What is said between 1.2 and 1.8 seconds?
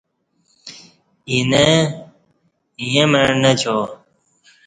اینہ